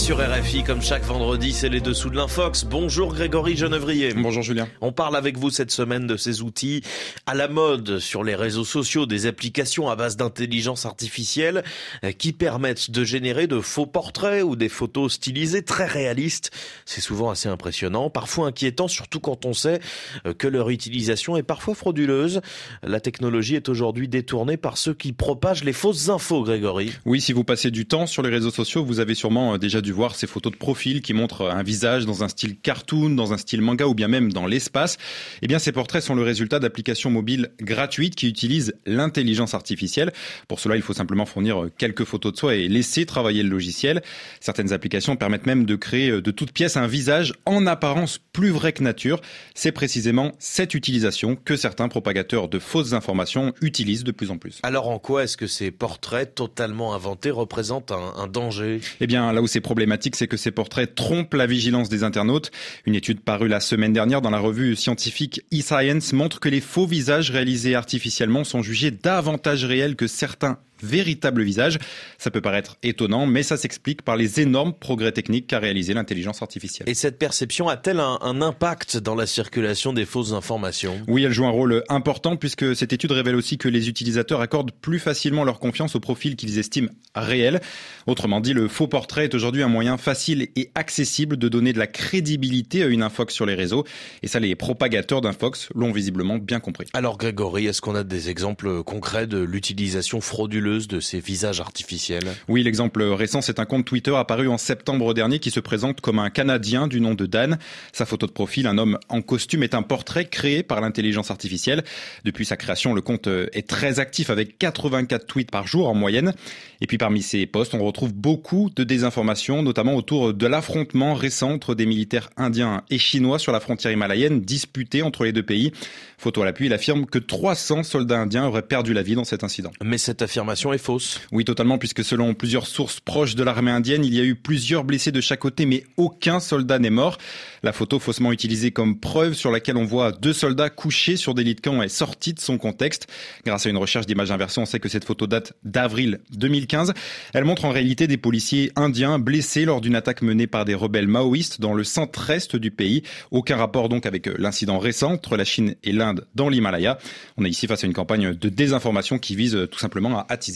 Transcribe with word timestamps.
sur 0.00 0.18
RFI, 0.18 0.64
comme 0.64 0.80
chaque 0.80 1.04
vendredi, 1.04 1.52
c'est 1.52 1.68
les 1.68 1.82
dessous 1.82 2.08
de 2.08 2.16
l'Infox. 2.16 2.64
Bonjour 2.64 3.12
Grégory 3.12 3.54
Genevrier. 3.54 4.14
Bonjour 4.14 4.42
Julien. 4.42 4.66
On 4.80 4.92
parle 4.92 5.14
avec 5.14 5.36
vous 5.36 5.50
cette 5.50 5.70
semaine 5.70 6.06
de 6.06 6.16
ces 6.16 6.40
outils 6.40 6.82
à 7.26 7.34
la 7.34 7.48
mode 7.48 7.98
sur 7.98 8.24
les 8.24 8.34
réseaux 8.34 8.64
sociaux, 8.64 9.04
des 9.04 9.26
applications 9.26 9.90
à 9.90 9.96
base 9.96 10.16
d'intelligence 10.16 10.86
artificielle 10.86 11.64
euh, 12.02 12.12
qui 12.12 12.32
permettent 12.32 12.90
de 12.90 13.04
générer 13.04 13.46
de 13.46 13.60
faux 13.60 13.84
portraits 13.84 14.42
ou 14.42 14.56
des 14.56 14.70
photos 14.70 15.12
stylisées 15.12 15.62
très 15.62 15.86
réalistes. 15.86 16.50
C'est 16.86 17.02
souvent 17.02 17.28
assez 17.28 17.50
impressionnant, 17.50 18.08
parfois 18.08 18.46
inquiétant, 18.46 18.88
surtout 18.88 19.20
quand 19.20 19.44
on 19.44 19.52
sait 19.52 19.80
euh, 20.24 20.32
que 20.32 20.48
leur 20.48 20.70
utilisation 20.70 21.36
est 21.36 21.42
parfois 21.42 21.74
frauduleuse. 21.74 22.40
La 22.82 23.00
technologie 23.00 23.54
est 23.54 23.68
aujourd'hui 23.68 24.08
détournée 24.08 24.56
par 24.56 24.78
ceux 24.78 24.94
qui 24.94 25.12
propagent 25.12 25.64
les 25.64 25.74
fausses 25.74 26.08
infos, 26.08 26.42
Grégory. 26.42 26.90
Oui, 27.04 27.20
si 27.20 27.34
vous 27.34 27.44
passez 27.44 27.70
du 27.70 27.84
temps 27.84 28.06
sur 28.06 28.22
les 28.22 28.30
réseaux 28.30 28.50
sociaux, 28.50 28.82
vous 28.82 29.00
avez 29.00 29.14
sûrement 29.14 29.54
euh, 29.54 29.58
déjà 29.58 29.82
dû 29.82 29.89
voir 29.92 30.14
ces 30.14 30.26
photos 30.26 30.52
de 30.52 30.56
profil 30.56 31.02
qui 31.02 31.14
montrent 31.14 31.50
un 31.50 31.62
visage 31.62 32.06
dans 32.06 32.24
un 32.24 32.28
style 32.28 32.58
cartoon, 32.58 33.10
dans 33.10 33.32
un 33.32 33.38
style 33.38 33.60
manga 33.60 33.86
ou 33.86 33.94
bien 33.94 34.08
même 34.08 34.32
dans 34.32 34.46
l'espace. 34.46 34.98
Eh 35.42 35.46
bien, 35.46 35.58
ces 35.58 35.72
portraits 35.72 36.02
sont 36.02 36.14
le 36.14 36.22
résultat 36.22 36.58
d'applications 36.58 37.10
mobiles 37.10 37.50
gratuites 37.60 38.14
qui 38.14 38.28
utilisent 38.28 38.74
l'intelligence 38.86 39.54
artificielle. 39.54 40.12
Pour 40.48 40.60
cela, 40.60 40.76
il 40.76 40.82
faut 40.82 40.92
simplement 40.92 41.26
fournir 41.26 41.68
quelques 41.78 42.04
photos 42.04 42.32
de 42.32 42.38
soi 42.38 42.54
et 42.54 42.68
laisser 42.68 43.06
travailler 43.06 43.42
le 43.42 43.48
logiciel. 43.48 44.02
Certaines 44.40 44.72
applications 44.72 45.16
permettent 45.16 45.46
même 45.46 45.64
de 45.64 45.76
créer 45.76 46.10
de 46.20 46.30
toutes 46.30 46.52
pièces 46.52 46.76
un 46.76 46.86
visage 46.86 47.34
en 47.46 47.66
apparence 47.66 48.18
plus 48.32 48.50
vrai 48.50 48.72
que 48.72 48.82
nature. 48.82 49.20
C'est 49.54 49.72
précisément 49.72 50.32
cette 50.38 50.74
utilisation 50.74 51.36
que 51.36 51.56
certains 51.56 51.88
propagateurs 51.88 52.48
de 52.48 52.58
fausses 52.58 52.92
informations 52.92 53.52
utilisent 53.60 54.04
de 54.04 54.12
plus 54.12 54.30
en 54.30 54.38
plus. 54.38 54.60
Alors 54.62 54.88
en 54.88 54.98
quoi 54.98 55.24
est-ce 55.24 55.36
que 55.36 55.46
ces 55.46 55.70
portraits 55.70 56.34
totalement 56.34 56.94
inventés 56.94 57.30
représentent 57.30 57.92
un, 57.92 58.14
un 58.16 58.26
danger? 58.26 58.80
Eh 59.00 59.06
bien, 59.06 59.32
là 59.32 59.42
où 59.42 59.46
c'est 59.46 59.60
problématique, 59.70 60.16
c'est 60.16 60.26
que 60.26 60.36
ces 60.36 60.50
portraits 60.50 60.96
trompent 60.96 61.34
la 61.34 61.46
vigilance 61.46 61.88
des 61.88 62.02
internautes. 62.02 62.50
Une 62.86 62.96
étude 62.96 63.20
parue 63.20 63.46
la 63.46 63.60
semaine 63.60 63.92
dernière 63.92 64.20
dans 64.20 64.30
la 64.30 64.40
revue 64.40 64.74
scientifique 64.74 65.42
eScience 65.52 66.12
montre 66.12 66.40
que 66.40 66.48
les 66.48 66.60
faux 66.60 66.86
visages 66.86 67.30
réalisés 67.30 67.76
artificiellement 67.76 68.42
sont 68.42 68.62
jugés 68.62 68.90
davantage 68.90 69.64
réels 69.64 69.94
que 69.94 70.08
certains 70.08 70.58
véritable 70.82 71.42
visage. 71.42 71.78
Ça 72.18 72.30
peut 72.30 72.40
paraître 72.40 72.76
étonnant, 72.82 73.26
mais 73.26 73.42
ça 73.42 73.56
s'explique 73.56 74.02
par 74.02 74.16
les 74.16 74.40
énormes 74.40 74.72
progrès 74.72 75.12
techniques 75.12 75.46
qu'a 75.46 75.58
réalisé 75.58 75.94
l'intelligence 75.94 76.42
artificielle. 76.42 76.88
Et 76.88 76.94
cette 76.94 77.18
perception 77.18 77.68
a-t-elle 77.68 78.00
un, 78.00 78.18
un, 78.22 78.42
impact 78.42 78.96
dans 78.96 79.14
la 79.14 79.26
circulation 79.26 79.92
des 79.92 80.04
fausses 80.04 80.32
informations? 80.32 81.00
Oui, 81.08 81.24
elle 81.24 81.32
joue 81.32 81.46
un 81.46 81.50
rôle 81.50 81.84
important 81.88 82.36
puisque 82.36 82.74
cette 82.74 82.92
étude 82.92 83.12
révèle 83.12 83.36
aussi 83.36 83.58
que 83.58 83.68
les 83.68 83.88
utilisateurs 83.88 84.40
accordent 84.40 84.72
plus 84.72 84.98
facilement 84.98 85.44
leur 85.44 85.58
confiance 85.58 85.96
au 85.96 86.00
profil 86.00 86.36
qu'ils 86.36 86.58
estiment 86.58 86.88
réel. 87.14 87.60
Autrement 88.06 88.40
dit, 88.40 88.52
le 88.52 88.68
faux 88.68 88.86
portrait 88.86 89.24
est 89.24 89.34
aujourd'hui 89.34 89.62
un 89.62 89.68
moyen 89.68 89.96
facile 89.96 90.48
et 90.56 90.70
accessible 90.74 91.36
de 91.36 91.48
donner 91.48 91.72
de 91.72 91.78
la 91.78 91.86
crédibilité 91.86 92.82
à 92.82 92.86
une 92.86 93.02
infox 93.02 93.34
sur 93.34 93.46
les 93.46 93.54
réseaux. 93.54 93.84
Et 94.22 94.28
ça, 94.28 94.40
les 94.40 94.54
propagateurs 94.54 95.20
d'infox 95.20 95.68
l'ont 95.74 95.92
visiblement 95.92 96.38
bien 96.38 96.60
compris. 96.60 96.86
Alors 96.92 97.18
Grégory, 97.18 97.66
est-ce 97.66 97.80
qu'on 97.80 97.94
a 97.94 98.04
des 98.04 98.30
exemples 98.30 98.82
concrets 98.82 99.26
de 99.26 99.38
l'utilisation 99.38 100.20
frauduleuse 100.20 100.69
de 100.78 101.00
ces 101.00 101.20
visages 101.20 101.60
artificiels 101.60 102.34
Oui, 102.48 102.62
l'exemple 102.62 103.02
récent, 103.02 103.40
c'est 103.40 103.58
un 103.58 103.64
compte 103.64 103.84
Twitter 103.84 104.14
apparu 104.14 104.48
en 104.48 104.58
septembre 104.58 105.14
dernier 105.14 105.38
qui 105.38 105.50
se 105.50 105.60
présente 105.60 106.00
comme 106.00 106.18
un 106.18 106.30
Canadien 106.30 106.86
du 106.86 107.00
nom 107.00 107.14
de 107.14 107.26
Dan. 107.26 107.58
Sa 107.92 108.06
photo 108.06 108.26
de 108.26 108.32
profil, 108.32 108.66
un 108.66 108.78
homme 108.78 108.98
en 109.08 109.22
costume, 109.22 109.62
est 109.62 109.74
un 109.74 109.82
portrait 109.82 110.26
créé 110.26 110.62
par 110.62 110.80
l'intelligence 110.80 111.30
artificielle. 111.30 111.82
Depuis 112.24 112.44
sa 112.44 112.56
création, 112.56 112.94
le 112.94 113.00
compte 113.00 113.28
est 113.52 113.66
très 113.66 113.98
actif 113.98 114.30
avec 114.30 114.58
84 114.58 115.26
tweets 115.26 115.50
par 115.50 115.66
jour 115.66 115.88
en 115.88 115.94
moyenne. 115.94 116.34
Et 116.80 116.86
puis 116.86 116.98
parmi 116.98 117.22
ces 117.22 117.46
posts, 117.46 117.74
on 117.74 117.84
retrouve 117.84 118.12
beaucoup 118.12 118.70
de 118.74 118.84
désinformations, 118.84 119.62
notamment 119.62 119.94
autour 119.94 120.34
de 120.34 120.46
l'affrontement 120.46 121.14
récent 121.14 121.50
entre 121.50 121.74
des 121.74 121.86
militaires 121.86 122.30
indiens 122.36 122.82
et 122.90 122.98
chinois 122.98 123.38
sur 123.38 123.52
la 123.52 123.60
frontière 123.60 123.92
himalayenne, 123.92 124.40
disputée 124.40 125.02
entre 125.02 125.24
les 125.24 125.32
deux 125.32 125.42
pays. 125.42 125.72
Photo 126.18 126.42
à 126.42 126.44
l'appui, 126.44 126.66
il 126.66 126.72
affirme 126.74 127.06
que 127.06 127.18
300 127.18 127.82
soldats 127.82 128.20
indiens 128.20 128.46
auraient 128.46 128.60
perdu 128.60 128.92
la 128.92 129.02
vie 129.02 129.14
dans 129.14 129.24
cet 129.24 129.42
incident. 129.42 129.70
Mais 129.82 129.96
cette 129.96 130.20
affirmation 130.20 130.59
est 130.68 130.78
fausse. 130.78 131.20
Oui, 131.32 131.44
totalement, 131.44 131.78
puisque 131.78 132.04
selon 132.04 132.34
plusieurs 132.34 132.66
sources 132.66 133.00
proches 133.00 133.34
de 133.34 133.42
l'armée 133.42 133.70
indienne, 133.70 134.04
il 134.04 134.14
y 134.14 134.20
a 134.20 134.24
eu 134.24 134.34
plusieurs 134.34 134.84
blessés 134.84 135.12
de 135.12 135.20
chaque 135.20 135.40
côté, 135.40 135.64
mais 135.64 135.84
aucun 135.96 136.40
soldat 136.40 136.78
n'est 136.78 136.90
mort. 136.90 137.18
La 137.62 137.72
photo 137.72 137.98
faussement 137.98 138.32
utilisée 138.32 138.70
comme 138.70 138.98
preuve 138.98 139.34
sur 139.34 139.50
laquelle 139.50 139.76
on 139.76 139.84
voit 139.84 140.12
deux 140.12 140.32
soldats 140.32 140.70
couchés 140.70 141.16
sur 141.16 141.34
des 141.34 141.44
lits 141.44 141.54
de 141.54 141.60
camp 141.60 141.82
est 141.82 141.88
sortie 141.88 142.34
de 142.34 142.40
son 142.40 142.58
contexte. 142.58 143.06
Grâce 143.44 143.66
à 143.66 143.70
une 143.70 143.76
recherche 143.76 144.06
d'images 144.06 144.30
inversées, 144.30 144.60
on 144.60 144.66
sait 144.66 144.80
que 144.80 144.88
cette 144.88 145.04
photo 145.04 145.26
date 145.26 145.54
d'avril 145.64 146.20
2015. 146.32 146.92
Elle 147.32 147.44
montre 147.44 147.64
en 147.64 147.70
réalité 147.70 148.06
des 148.06 148.16
policiers 148.16 148.72
indiens 148.76 149.18
blessés 149.18 149.64
lors 149.64 149.80
d'une 149.80 149.94
attaque 149.94 150.22
menée 150.22 150.46
par 150.46 150.64
des 150.64 150.74
rebelles 150.74 151.08
maoïstes 151.08 151.60
dans 151.60 151.74
le 151.74 151.84
centre-est 151.84 152.56
du 152.56 152.70
pays. 152.70 153.02
Aucun 153.30 153.56
rapport 153.56 153.88
donc 153.88 154.06
avec 154.06 154.26
l'incident 154.38 154.78
récent 154.78 155.12
entre 155.12 155.36
la 155.36 155.44
Chine 155.44 155.74
et 155.84 155.92
l'Inde 155.92 156.26
dans 156.34 156.48
l'Himalaya. 156.48 156.98
On 157.36 157.44
est 157.44 157.50
ici 157.50 157.66
face 157.66 157.84
à 157.84 157.86
une 157.86 157.92
campagne 157.92 158.34
de 158.34 158.48
désinformation 158.48 159.18
qui 159.18 159.36
vise 159.36 159.68
tout 159.70 159.78
simplement 159.78 160.18
à 160.18 160.26
attiser 160.28 160.49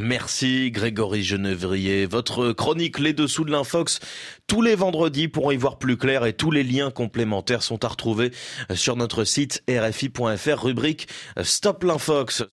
Merci 0.00 0.70
Grégory 0.70 1.22
Genevrier. 1.22 2.06
Votre 2.06 2.52
chronique 2.52 2.98
Les 2.98 3.12
Dessous 3.12 3.44
de 3.44 3.50
l'Infox 3.50 4.00
tous 4.52 4.60
les 4.60 4.74
vendredis 4.74 5.28
pour 5.28 5.50
y 5.52 5.56
voir 5.56 5.78
plus 5.78 5.96
clair 5.96 6.26
et 6.26 6.34
tous 6.34 6.50
les 6.50 6.62
liens 6.62 6.90
complémentaires 6.90 7.62
sont 7.62 7.86
à 7.86 7.88
retrouver 7.88 8.32
sur 8.74 8.96
notre 8.96 9.24
site 9.24 9.62
rfi.fr 9.66 10.62
rubrique 10.62 11.08
Stop 11.42 11.84
l'Infox. 11.84 12.44